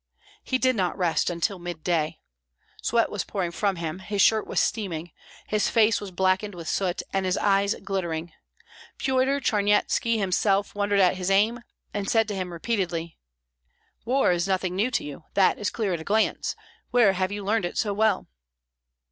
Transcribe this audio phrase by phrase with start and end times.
[0.43, 2.17] He did not rest until midday.
[2.81, 5.11] Sweat was pouring from him, his shirt was steaming;
[5.45, 8.33] his face was blackened with soot, and his eyes glittering.
[8.97, 11.59] Pyotr Charnyetski himself wondered at his aim,
[11.93, 13.19] and said to him repeatedly,
[14.03, 16.55] "War is nothing new to you; that is clear at a glance.
[16.89, 18.25] Where have you learned it so well?"